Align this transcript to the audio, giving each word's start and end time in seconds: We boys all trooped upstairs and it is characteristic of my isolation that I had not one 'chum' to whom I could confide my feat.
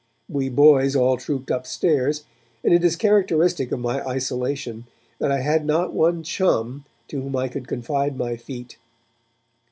We 0.27 0.49
boys 0.49 0.95
all 0.95 1.15
trooped 1.17 1.51
upstairs 1.51 2.23
and 2.63 2.73
it 2.73 2.83
is 2.83 2.95
characteristic 2.95 3.71
of 3.71 3.81
my 3.81 4.01
isolation 4.03 4.85
that 5.19 5.31
I 5.31 5.41
had 5.41 5.63
not 5.63 5.93
one 5.93 6.23
'chum' 6.23 6.85
to 7.09 7.21
whom 7.21 7.35
I 7.35 7.47
could 7.47 7.67
confide 7.67 8.17
my 8.17 8.35
feat. 8.35 8.79